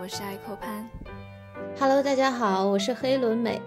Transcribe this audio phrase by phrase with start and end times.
[0.00, 0.88] 我是爱扣潘。
[1.78, 3.60] Hello，大家好，我是黑伦美。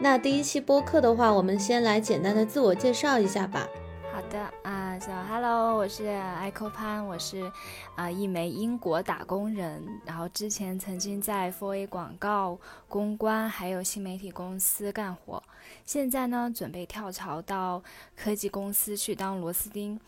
[0.00, 3.68] 那第一期播客的话，我们先来简单的自我介绍一下吧。
[4.10, 7.52] 好的啊，小 Hello，我是爱扣潘，我是
[7.96, 12.58] 啊一枚英国打工人，然后之前曾经在 4A 广告
[12.88, 15.42] 公关还有新媒体公司干活，
[15.84, 17.82] 现在呢准备跳槽到
[18.16, 20.00] 科技公司去当螺丝钉。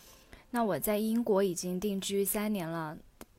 [0.52, 2.96] 那我在英国已经定居三年了，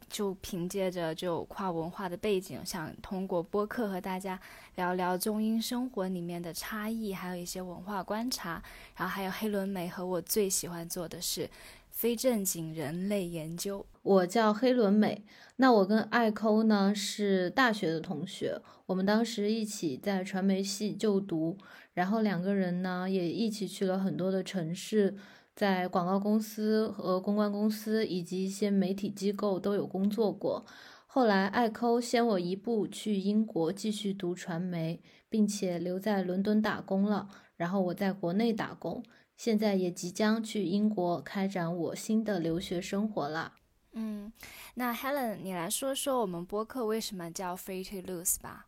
[0.10, 4.40] 就凭借着就跨文化的背景，想通过播客和大家
[4.76, 8.64] 聊聊中英生活里面的差异，还有一些文化观察，
[8.96, 11.50] 然后还有黑伦美和我最喜欢做的是
[11.92, 13.86] 非正经人类研究。
[14.02, 15.24] 我叫黑伦美，
[15.58, 21.58] 那我跟艾抠呢是大学的同学，我们当时一起在传媒系就读，
[21.94, 25.16] 然后两个人呢也一起去了很多的城市。
[25.58, 30.64] 在广告公司和公关公司以及一些媒体机构都有工作过。
[31.08, 37.28] 后来，艾抠先我一步去英国继续读传媒，并且留在伦敦打工了。
[37.56, 39.04] 然后我在国内打工，
[39.36, 43.54] 现在也即将去英国开展我新的留学生活了。
[43.94, 44.32] 嗯，
[44.76, 48.68] 那 Helen，你来说说我们播客为什么叫 Free to Lose 吧。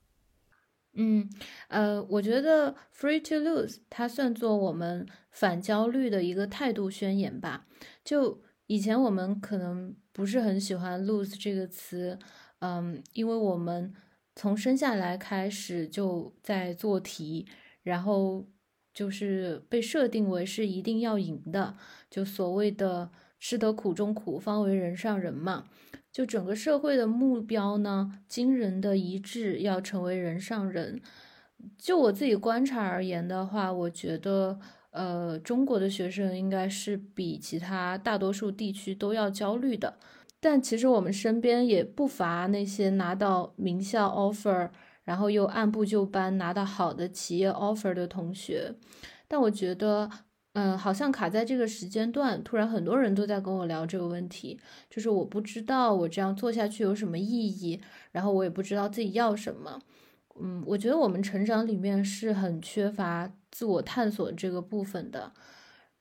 [1.01, 1.29] 嗯，
[1.69, 7.65] 呃，我觉得 free to lose 它算作我们反焦虑的一个态度宣言吧。
[8.03, 12.19] 就以前我们可能不是很喜欢 lose 这个词，
[12.59, 13.93] 嗯，因为我们
[14.35, 17.47] 从生下来开始就在做题，
[17.83, 18.45] 然后
[18.93, 21.77] 就是被设定为是一定要赢的，
[22.09, 25.69] 就所谓的吃得苦中苦，方为人上人嘛。
[26.11, 30.99] 就整个社会的目标呢，惊人的一致，要成为人上人。
[31.77, 34.59] 就我自己观察而言的话，我觉得，
[34.91, 39.97] 呃，中国的学生应该是比其他大多数地区都要焦虑的。
[40.39, 44.69] 但其实我们身边也不乏那些拿到名校 offer，
[45.03, 48.73] 然后又按部就班拿到好的企业 offer 的同学。
[49.27, 50.09] 但我觉得。
[50.53, 57.79] 嗯，好像卡在这个时间段，突然很多人都在跟我聊这个问题，就是我不知道我这样做下去有什么意义，
[58.11, 59.79] 然后我也不知道自己要什么。
[60.41, 65.31] 嗯，我觉得我们成长里面是很缺乏自我探索这个部分的。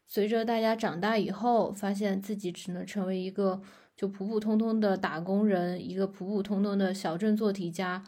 [0.07, 3.61] 随着大家长大以后，发现自己只能成为一个
[3.95, 8.03] 就普普通通的打工人，一个普普通通的小镇做题家，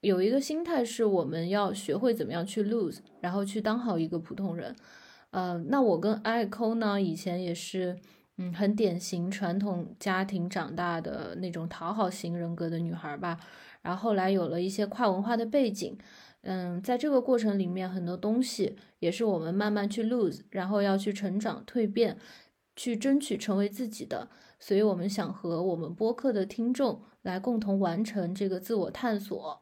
[0.00, 4.76] 有一个心态是我们要学会怎么样去 lose，然后去当好一个普通人。
[5.32, 7.98] 呃，那我跟艾抠呢，以前也是，
[8.36, 13.38] 嗯，很典型传统家庭长大的那种讨好型人格的女孩吧。
[13.80, 15.96] 然后后来有了一些跨文化的背景，
[16.42, 22.18] 嗯，在这个过程里面，很多东西也是我们慢慢去 lose，然后要去成长蜕变，
[22.76, 24.28] 去争取成为自己的。
[24.60, 29.60] 所以我们想和我们播客的听众来共同完成这个自我探索。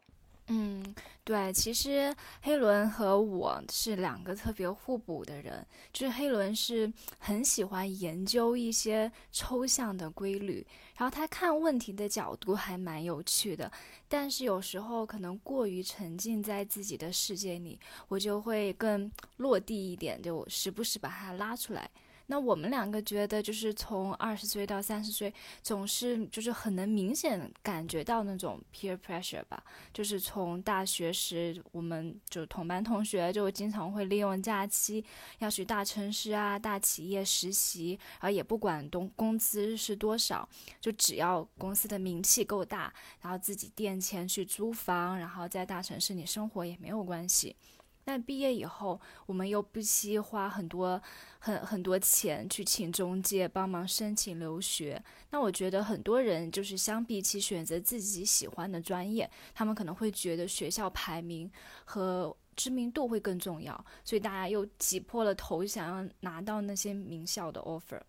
[0.48, 0.82] 嗯，
[1.30, 13.70] 对，其实黑轮和我是两个特别互补的人，就是黑轮是很喜欢研究一些抽象的规律，然后他看问题的角度还蛮有趣的，
[14.08, 21.88] 但是有时候可能过于沉浸在自己的世界里，我就会更落地一点，就时不时把他拉出来。
[22.30, 29.60] 那我们两个觉得，就是从二十岁到三十岁，总是就是很能明显感觉到那种 peer pressure 吧。
[29.92, 35.04] 就是从大学时，我们就同班同学就经常会利用假期
[35.40, 40.48] 要去大城市啊、大企业实习，然后也不管工工资是多少，
[40.80, 47.56] 就只要公司的名气够大，然后自己垫钱去租房，然后在大城市里生活也没有关系。
[48.04, 51.00] 那毕业以后，我们又不惜花很多、
[51.38, 55.00] 很很多钱去请中介帮忙申请留学。
[55.30, 61.50] 那我觉得很多人就是相比起选择自己喜欢的专业，他们可能会觉得学校排名
[61.84, 68.00] 和知名度会更重要，所以大家又挤破了头想要拿到那些名校的 offer。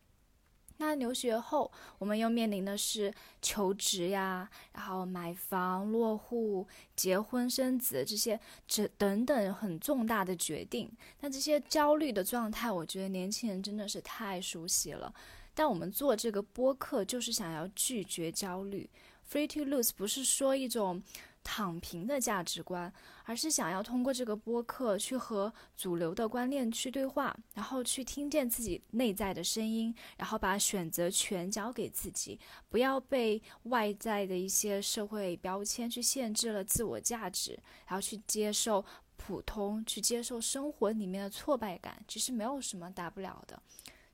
[0.84, 10.92] 那留学后，我们又面临的是求职呀，然后买房、落户、结婚、生子这些这等等很重大的决定。
[11.20, 15.14] 那这些焦虑的状态，我觉得年轻人真的是太熟悉了。
[15.54, 18.90] 但我们做这个播客，就是想要拒绝焦虑。
[19.32, 21.04] Free to lose 不是说一种。
[21.44, 22.92] 躺平的价值观，
[23.26, 32.40] 而是想要通过这个播客去和主流的观念去对话，然后去听见自己内在的声音，然后把选择权交给自己，
[32.70, 38.86] 不要被外在的一些社会标签去限制了自我价值，然后去接受
[39.18, 43.62] 普通，去接受生活里面的挫败感，其实没有什么大不了的。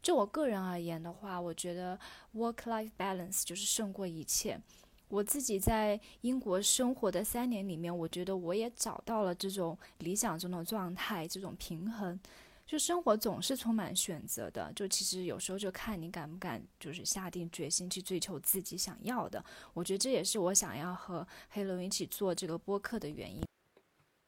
[0.02, 2.00] 就我个人而言的话，我觉得
[2.34, 4.60] work-life balance 就是胜过一切。
[5.10, 12.20] 我自己在英国生活的三年里面，我觉得我也找到了这种理想中的状态，这种平衡。
[12.66, 19.42] 就生活总是充满选择的，就其实有时候就看你敢不敢，就是下定决心去追求自己想要的。
[19.74, 23.42] 我觉得这也是我想要和黑龙一起做这个播客的原因。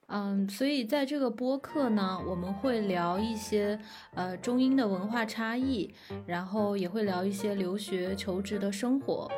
[0.07, 3.77] 嗯，所以在这个播客呢，我们会聊一些
[4.13, 5.93] 呃中英的文化差异，
[6.25, 9.29] 然后也会聊一些留学求职的生活。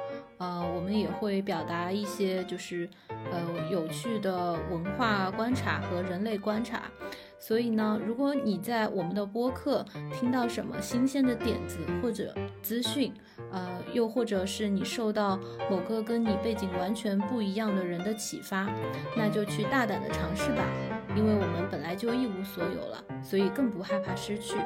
[0.41, 2.89] 呃，我们也会表达一些就是
[3.31, 6.81] 呃有趣的文化观察和人类观察。
[7.37, 12.33] 所以呢，如果你在我们的播客听到什么新鲜的点子或者
[12.63, 13.13] 资讯，
[13.51, 15.39] 呃，又或者是你受到
[15.69, 18.67] 某个跟你背景完全不一样的人的启发，
[19.15, 20.63] 那就去大胆的尝试吧，
[21.15, 24.57] 因为我们本来就一无所有了，所以更不害怕失去。